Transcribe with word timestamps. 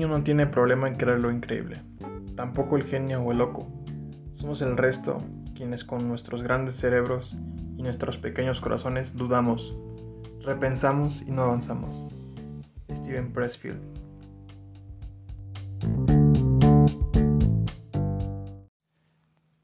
niño 0.00 0.16
no 0.16 0.24
tiene 0.24 0.46
problema 0.46 0.88
en 0.88 0.94
creer 0.94 1.18
lo 1.18 1.30
increíble, 1.30 1.76
tampoco 2.34 2.78
el 2.78 2.84
genio 2.84 3.20
o 3.20 3.32
el 3.32 3.36
loco. 3.36 3.68
Somos 4.32 4.62
el 4.62 4.78
resto 4.78 5.18
quienes 5.54 5.84
con 5.84 6.08
nuestros 6.08 6.42
grandes 6.42 6.76
cerebros 6.76 7.36
y 7.76 7.82
nuestros 7.82 8.16
pequeños 8.16 8.62
corazones 8.62 9.14
dudamos, 9.14 9.76
repensamos 10.40 11.20
y 11.20 11.32
no 11.32 11.42
avanzamos. 11.42 12.08
Steven 12.90 13.30
Pressfield. 13.30 13.78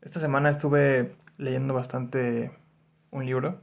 Esta 0.03 0.21
semana 0.21 0.51
estuve 0.51 1.17
leyendo 1.39 1.73
bastante 1.73 2.53
un 3.11 3.25
libro 3.25 3.63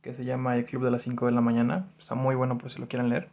que 0.00 0.14
se 0.14 0.24
llama 0.24 0.56
El 0.56 0.64
Club 0.64 0.84
de 0.84 0.92
las 0.92 1.02
5 1.02 1.26
de 1.26 1.32
la 1.32 1.42
mañana. 1.42 1.90
Está 1.98 2.14
muy 2.14 2.36
bueno 2.36 2.56
por 2.56 2.70
si 2.70 2.80
lo 2.80 2.88
quieren 2.88 3.10
leer. 3.10 3.28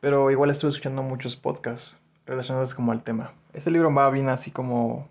Pero 0.00 0.30
igual 0.30 0.50
estuve 0.50 0.70
escuchando 0.70 1.02
muchos 1.02 1.36
podcasts 1.36 1.98
relacionados 2.24 2.74
como 2.74 2.92
al 2.92 3.02
tema. 3.02 3.32
Este 3.52 3.70
libro 3.70 3.92
va 3.92 4.08
bien 4.10 4.28
así 4.28 4.50
como 4.50 5.08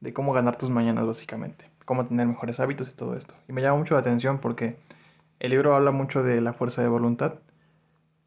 de 0.00 0.12
cómo 0.12 0.32
ganar 0.32 0.56
tus 0.56 0.70
mañanas 0.70 1.06
básicamente, 1.06 1.70
cómo 1.84 2.06
tener 2.06 2.26
mejores 2.26 2.58
hábitos 2.58 2.88
y 2.88 2.94
todo 2.94 3.16
esto. 3.16 3.34
Y 3.48 3.52
me 3.52 3.60
llama 3.60 3.78
mucho 3.78 3.94
la 3.94 4.00
atención 4.00 4.38
porque 4.38 4.76
el 5.40 5.50
libro 5.50 5.76
habla 5.76 5.90
mucho 5.90 6.22
de 6.22 6.40
la 6.40 6.54
fuerza 6.54 6.80
de 6.82 6.88
voluntad, 6.88 7.34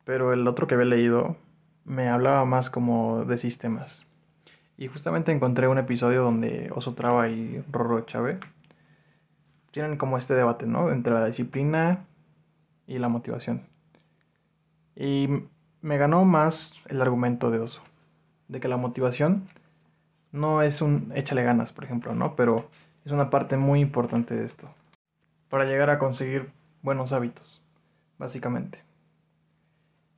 pero 0.03 0.33
el 0.33 0.47
otro 0.47 0.67
que 0.67 0.75
había 0.75 0.85
leído 0.85 1.35
me 1.83 2.09
hablaba 2.09 2.45
más 2.45 2.69
como 2.69 3.25
de 3.25 3.37
sistemas. 3.37 4.05
Y 4.77 4.87
justamente 4.87 5.31
encontré 5.31 5.67
un 5.67 5.77
episodio 5.77 6.21
donde 6.21 6.69
Oso 6.75 6.93
Traba 6.93 7.29
y 7.29 7.63
Rorro 7.71 8.01
Chávez 8.01 8.39
tienen 9.71 9.97
como 9.97 10.17
este 10.17 10.35
debate, 10.35 10.67
¿no? 10.67 10.91
Entre 10.91 11.13
la 11.13 11.25
disciplina 11.25 12.05
y 12.85 12.99
la 12.99 13.09
motivación. 13.09 13.63
Y 14.95 15.27
me 15.85 15.99
ganó 15.99 16.25
más 16.25 16.73
el 16.87 16.99
argumento 16.99 17.51
de 17.51 17.59
Oso, 17.59 17.79
de 18.47 18.59
que 18.59 18.67
la 18.67 18.75
motivación 18.75 19.47
no 20.31 20.63
es 20.63 20.81
un 20.81 21.11
échale 21.13 21.43
ganas, 21.43 21.71
por 21.73 21.83
ejemplo, 21.83 22.15
¿no? 22.15 22.35
Pero 22.35 22.71
es 23.05 23.11
una 23.11 23.29
parte 23.29 23.55
muy 23.55 23.81
importante 23.81 24.33
de 24.33 24.45
esto, 24.45 24.67
para 25.47 25.65
llegar 25.65 25.91
a 25.91 25.99
conseguir 25.99 26.49
buenos 26.81 27.13
hábitos, 27.13 27.61
básicamente. 28.17 28.79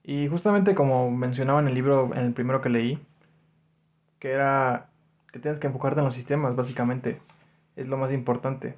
Y 0.04 0.30
justamente 0.30 0.74
como 0.74 1.12
mencionaba 1.12 1.60
en 1.60 1.68
el 1.68 1.74
libro, 1.74 2.12
en 2.14 2.24
el 2.24 2.32
primero 2.32 2.62
que 2.62 2.70
leí, 2.70 3.06
que 4.20 4.32
era 4.32 4.88
que 5.34 5.40
tienes 5.40 5.60
que 5.60 5.68
enfocarte 5.68 6.00
en 6.00 6.06
los 6.06 6.16
sistemas, 6.16 6.56
básicamente, 6.56 7.20
es 7.76 7.90
lo 7.90 7.98
más 7.98 8.14
importante. 8.14 8.78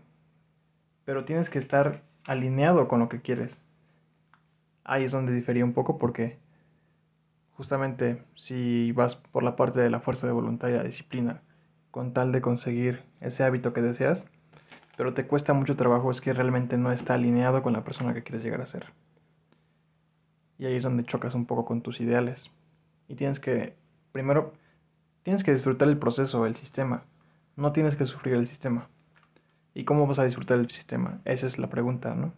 Pero 1.06 1.24
tienes 1.24 1.52
que 1.52 1.60
estar 1.60 2.02
alineado 2.26 2.88
con 2.88 3.00
lo 3.00 3.10
que 3.10 3.22
quieres. 3.22 3.64
Ahí 4.84 5.04
es 5.04 5.12
donde 5.12 5.34
difería 5.34 5.64
un 5.64 5.74
poco 5.74 6.00
porque 6.00 6.40
justamente 7.60 8.24
si 8.36 8.94
vas 8.94 9.18
por 9.18 9.44
la 9.44 9.58
parte 9.58 9.82
de 9.82 9.90
la 9.90 10.00
fuerza 10.00 10.26
de 10.26 10.32
voluntad 10.32 10.70
y 10.70 10.78
la 10.78 10.84
disciplina, 10.84 11.42
con 11.92 12.14
tal 12.14 12.32
de 12.32 12.40
conseguir 12.40 13.04
ese 13.20 13.44
hábito 13.44 13.74
que 13.74 13.82
deseas, 13.82 14.26
pero 14.96 15.14
te 15.14 15.28
cuesta 15.28 15.52
mucho 15.52 15.76
trabajo, 15.76 16.10
es 16.10 16.22
que 16.22 16.32
realmente 16.32 16.78
no 16.78 16.94
está 16.94 17.16
alineado 17.16 17.62
con 17.62 17.74
la 17.74 17.84
persona 17.84 18.14
que 18.14 18.24
quieres 18.24 18.46
llegar 18.46 18.62
a 18.62 18.66
ser. 18.66 18.94
Y 20.58 20.68
ahí 20.68 20.76
es 20.78 20.84
donde 20.84 21.04
chocas 21.04 21.36
un 21.36 21.46
poco 21.46 21.66
con 21.66 21.82
tus 21.82 22.00
ideales. 22.00 22.50
Y 23.10 23.16
tienes 23.16 23.42
que, 23.42 23.76
primero, 24.14 24.54
tienes 25.24 25.44
que 25.44 25.52
disfrutar 25.52 25.90
el 25.90 25.98
proceso, 25.98 26.46
el 26.46 26.56
sistema. 26.56 27.04
No 27.58 27.74
tienes 27.74 27.98
que 27.98 28.06
sufrir 28.06 28.36
el 28.36 28.48
sistema. 28.48 28.88
¿Y 29.74 29.84
cómo 29.84 30.08
vas 30.08 30.20
a 30.20 30.24
disfrutar 30.24 30.60
el 30.60 30.70
sistema? 30.72 31.20
Esa 31.26 31.46
es 31.46 31.60
la 31.60 31.70
pregunta, 31.70 32.16
¿no? 32.16 32.32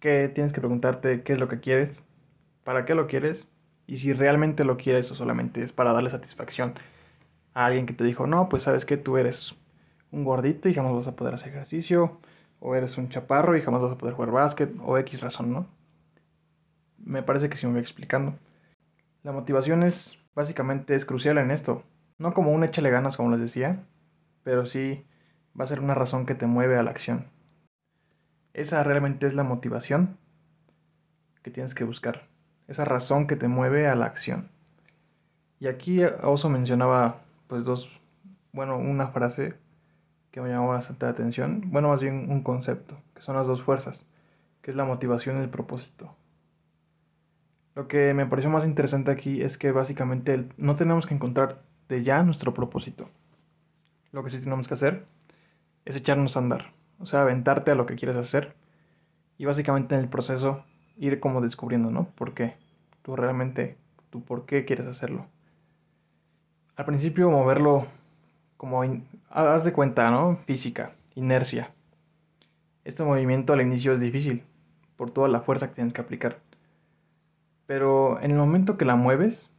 Que 0.00 0.28
tienes 0.28 0.52
que 0.52 0.60
preguntarte 0.60 1.22
qué 1.22 1.32
es 1.32 1.38
lo 1.38 1.48
que 1.48 1.60
quieres, 1.60 2.04
para 2.62 2.84
qué 2.84 2.94
lo 2.94 3.06
quieres 3.06 3.46
y 3.92 3.98
si 3.98 4.14
realmente 4.14 4.64
lo 4.64 4.78
quieres 4.78 5.10
o 5.12 5.14
solamente 5.14 5.62
es 5.62 5.70
para 5.70 5.92
darle 5.92 6.08
satisfacción 6.08 6.72
a 7.52 7.66
alguien 7.66 7.84
que 7.84 7.92
te 7.92 8.04
dijo, 8.04 8.26
no, 8.26 8.48
pues 8.48 8.62
sabes 8.62 8.86
que 8.86 8.96
tú 8.96 9.18
eres 9.18 9.54
un 10.10 10.24
gordito 10.24 10.70
y 10.70 10.72
jamás 10.72 10.94
vas 10.94 11.08
a 11.08 11.14
poder 11.14 11.34
hacer 11.34 11.50
ejercicio, 11.50 12.18
o 12.58 12.74
eres 12.74 12.96
un 12.96 13.10
chaparro 13.10 13.54
y 13.54 13.60
jamás 13.60 13.82
vas 13.82 13.92
a 13.92 13.98
poder 13.98 14.14
jugar 14.14 14.30
básquet, 14.30 14.74
o 14.82 14.96
X 14.96 15.20
razón, 15.20 15.52
¿no? 15.52 15.66
Me 17.04 17.22
parece 17.22 17.50
que 17.50 17.58
sí 17.58 17.66
me 17.66 17.72
voy 17.72 17.82
explicando. 17.82 18.34
La 19.24 19.32
motivación 19.32 19.82
es, 19.82 20.18
básicamente, 20.34 20.94
es 20.94 21.04
crucial 21.04 21.36
en 21.36 21.50
esto. 21.50 21.82
No 22.16 22.32
como 22.32 22.50
un 22.50 22.64
échale 22.64 22.88
ganas, 22.88 23.18
como 23.18 23.30
les 23.32 23.40
decía, 23.40 23.84
pero 24.42 24.64
sí 24.64 25.04
va 25.58 25.64
a 25.64 25.68
ser 25.68 25.80
una 25.80 25.94
razón 25.94 26.24
que 26.24 26.34
te 26.34 26.46
mueve 26.46 26.78
a 26.78 26.82
la 26.82 26.92
acción. 26.92 27.26
Esa 28.54 28.82
realmente 28.84 29.26
es 29.26 29.34
la 29.34 29.44
motivación 29.44 30.16
que 31.42 31.50
tienes 31.50 31.74
que 31.74 31.84
buscar 31.84 32.31
esa 32.68 32.84
razón 32.84 33.26
que 33.26 33.36
te 33.36 33.48
mueve 33.48 33.88
a 33.88 33.94
la 33.94 34.06
acción. 34.06 34.48
Y 35.60 35.68
aquí 35.68 36.02
Oso 36.04 36.48
mencionaba 36.48 37.20
pues 37.46 37.64
dos, 37.64 37.88
bueno, 38.52 38.78
una 38.78 39.08
frase 39.08 39.54
que 40.30 40.40
me 40.40 40.48
llamó 40.48 40.68
bastante 40.68 41.06
la 41.06 41.12
atención, 41.12 41.62
bueno, 41.66 41.88
más 41.88 42.00
bien 42.00 42.30
un 42.30 42.42
concepto, 42.42 42.96
que 43.14 43.22
son 43.22 43.36
las 43.36 43.46
dos 43.46 43.62
fuerzas, 43.62 44.06
que 44.62 44.70
es 44.70 44.76
la 44.76 44.84
motivación 44.84 45.36
y 45.36 45.40
el 45.40 45.50
propósito. 45.50 46.16
Lo 47.74 47.88
que 47.88 48.12
me 48.14 48.26
pareció 48.26 48.50
más 48.50 48.64
interesante 48.64 49.10
aquí 49.10 49.42
es 49.42 49.58
que 49.58 49.72
básicamente 49.72 50.48
no 50.56 50.74
tenemos 50.74 51.06
que 51.06 51.14
encontrar 51.14 51.62
de 51.88 52.02
ya 52.02 52.22
nuestro 52.22 52.54
propósito. 52.54 53.08
Lo 54.12 54.24
que 54.24 54.30
sí 54.30 54.40
tenemos 54.40 54.68
que 54.68 54.74
hacer 54.74 55.04
es 55.84 55.96
echarnos 55.96 56.36
a 56.36 56.40
andar, 56.40 56.72
o 56.98 57.06
sea, 57.06 57.22
aventarte 57.22 57.70
a 57.70 57.74
lo 57.74 57.86
que 57.86 57.96
quieres 57.96 58.16
hacer 58.16 58.54
y 59.38 59.44
básicamente 59.44 59.94
en 59.94 60.00
el 60.00 60.08
proceso 60.08 60.64
ir 60.96 61.20
como 61.20 61.40
descubriendo, 61.40 61.90
¿no? 61.90 62.06
¿Por 62.14 62.34
qué? 62.34 62.54
Tú 63.02 63.16
realmente, 63.16 63.76
tú 64.10 64.22
por 64.22 64.46
qué 64.46 64.64
quieres 64.64 64.86
hacerlo. 64.86 65.26
Al 66.76 66.84
principio 66.84 67.30
moverlo 67.30 67.86
como, 68.56 68.82
haz 69.30 69.64
de 69.64 69.72
cuenta, 69.72 70.10
¿no? 70.10 70.36
Física, 70.46 70.92
inercia. 71.14 71.72
Este 72.84 73.04
movimiento 73.04 73.52
al 73.52 73.60
inicio 73.60 73.92
es 73.92 74.00
difícil 74.00 74.44
por 74.96 75.10
toda 75.10 75.28
la 75.28 75.40
fuerza 75.40 75.68
que 75.68 75.74
tienes 75.74 75.92
que 75.92 76.00
aplicar. 76.00 76.38
Pero 77.66 78.20
en 78.20 78.30
el 78.30 78.36
momento 78.36 78.76
que 78.76 78.84
la 78.84 78.96
mueves, 78.96 79.50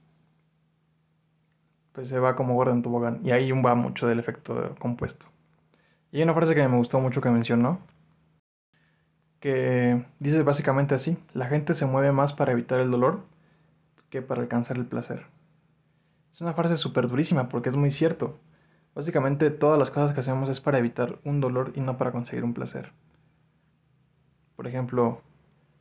pues 1.94 2.10
se 2.10 2.20
va 2.20 2.36
como 2.36 2.56
gorda 2.56 2.74
en 2.74 2.82
tu 2.82 2.90
bogán. 2.90 3.22
Y 3.24 3.32
ahí 3.32 3.52
va 3.52 3.76
mucho 3.76 4.08
del 4.08 4.20
efecto 4.20 4.76
compuesto. 4.80 5.28
Y 6.12 6.18
hay 6.18 6.24
una 6.24 6.34
frase 6.34 6.56
que 6.56 6.68
me 6.68 6.78
gustó 6.78 7.00
mucho 7.00 7.22
que 7.22 7.30
mencionó, 7.30 7.80
que 9.44 10.06
dice 10.20 10.42
básicamente 10.42 10.96
así, 10.96 11.18
la 11.34 11.48
gente 11.48 11.74
se 11.74 11.86
mueve 11.86 12.14
más 12.14 12.32
para 12.32 12.54
evitar 12.54 12.80
el 12.80 12.90
dolor 12.90 13.26
que 14.10 14.22
para 14.22 14.42
alcanzar 14.42 14.78
el 14.78 14.86
placer. 14.86 15.26
Es 16.32 16.40
una 16.40 16.54
frase 16.54 16.78
súper 16.78 17.10
durísima 17.10 17.50
porque 17.50 17.68
es 17.68 17.76
muy 17.76 17.92
cierto. 17.92 18.38
Básicamente 18.96 19.50
todas 19.50 19.78
las 19.78 19.92
cosas 19.92 20.14
que 20.14 20.22
hacemos 20.22 20.48
es 20.48 20.62
para 20.62 20.80
evitar 20.80 21.20
un 21.26 21.42
dolor 21.42 21.74
y 21.76 21.82
no 21.82 21.98
para 21.98 22.14
conseguir 22.14 22.46
un 22.46 22.54
placer. 22.54 22.94
Por 24.56 24.66
ejemplo, 24.66 25.20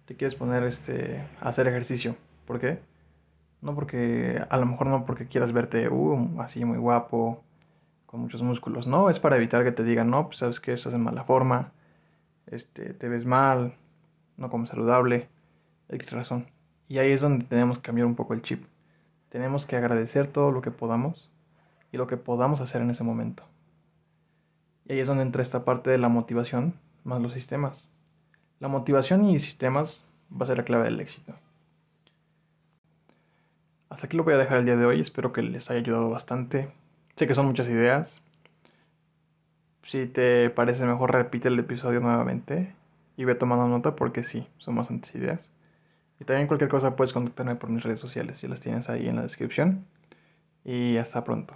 te 0.06 0.16
quieres 0.16 0.34
poner 0.34 0.64
este, 0.64 1.24
a 1.40 1.50
hacer 1.50 1.68
ejercicio. 1.68 2.16
¿Por 2.48 2.58
qué? 2.58 2.80
No 3.60 3.76
porque, 3.76 4.44
a 4.50 4.56
lo 4.56 4.66
mejor 4.66 4.88
no 4.88 5.06
porque 5.06 5.28
quieras 5.28 5.52
verte 5.52 5.88
uh, 5.88 6.40
así 6.40 6.64
muy 6.64 6.78
guapo, 6.78 7.44
con 8.06 8.22
muchos 8.22 8.42
músculos. 8.42 8.88
No, 8.88 9.08
es 9.08 9.20
para 9.20 9.36
evitar 9.36 9.62
que 9.62 9.70
te 9.70 9.84
digan, 9.84 10.10
no, 10.10 10.26
pues 10.26 10.38
sabes 10.38 10.58
que 10.58 10.72
estás 10.72 10.94
en 10.94 11.02
mala 11.02 11.22
forma, 11.22 11.70
este, 12.46 12.94
te 12.94 13.08
ves 13.08 13.24
mal, 13.24 13.74
no 14.36 14.50
como 14.50 14.66
saludable, 14.66 15.28
X 15.88 16.12
razón. 16.12 16.46
Y 16.88 16.98
ahí 16.98 17.12
es 17.12 17.20
donde 17.20 17.44
tenemos 17.44 17.78
que 17.78 17.84
cambiar 17.84 18.06
un 18.06 18.14
poco 18.14 18.34
el 18.34 18.42
chip. 18.42 18.64
Tenemos 19.28 19.66
que 19.66 19.76
agradecer 19.76 20.26
todo 20.26 20.50
lo 20.50 20.60
que 20.60 20.70
podamos 20.70 21.30
y 21.90 21.96
lo 21.96 22.06
que 22.06 22.16
podamos 22.16 22.60
hacer 22.60 22.82
en 22.82 22.90
ese 22.90 23.04
momento. 23.04 23.44
Y 24.86 24.92
ahí 24.92 25.00
es 25.00 25.06
donde 25.06 25.22
entra 25.22 25.42
esta 25.42 25.64
parte 25.64 25.90
de 25.90 25.98
la 25.98 26.08
motivación 26.08 26.74
más 27.04 27.20
los 27.20 27.32
sistemas. 27.32 27.90
La 28.60 28.68
motivación 28.68 29.24
y 29.24 29.38
sistemas 29.38 30.04
va 30.30 30.44
a 30.44 30.46
ser 30.46 30.58
la 30.58 30.64
clave 30.64 30.84
del 30.84 31.00
éxito. 31.00 31.34
Hasta 33.88 34.06
aquí 34.06 34.16
lo 34.16 34.24
voy 34.24 34.34
a 34.34 34.38
dejar 34.38 34.58
el 34.58 34.64
día 34.64 34.76
de 34.76 34.86
hoy, 34.86 35.00
espero 35.00 35.32
que 35.32 35.42
les 35.42 35.70
haya 35.70 35.80
ayudado 35.80 36.08
bastante. 36.10 36.72
Sé 37.16 37.26
que 37.26 37.34
son 37.34 37.46
muchas 37.46 37.68
ideas, 37.68 38.22
si 39.82 40.06
te 40.06 40.50
parece 40.50 40.86
mejor, 40.86 41.12
repite 41.12 41.48
el 41.48 41.58
episodio 41.58 42.00
nuevamente 42.00 42.74
y 43.16 43.24
ve 43.24 43.34
tomando 43.34 43.68
nota 43.68 43.96
porque 43.96 44.24
sí, 44.24 44.46
son 44.58 44.76
bastantes 44.76 45.14
ideas. 45.14 45.50
Y 46.20 46.24
también 46.24 46.46
cualquier 46.46 46.70
cosa 46.70 46.96
puedes 46.96 47.12
contactarme 47.12 47.56
por 47.56 47.70
mis 47.70 47.82
redes 47.82 48.00
sociales 48.00 48.38
si 48.38 48.48
las 48.48 48.60
tienes 48.60 48.88
ahí 48.88 49.08
en 49.08 49.16
la 49.16 49.22
descripción. 49.22 49.84
Y 50.64 50.96
hasta 50.96 51.24
pronto. 51.24 51.54